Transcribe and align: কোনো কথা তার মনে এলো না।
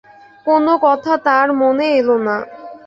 কোনো 0.45 0.73
কথা 0.85 1.13
তার 1.25 1.47
মনে 1.61 1.85
এলো 1.99 2.15
না। 2.27 2.37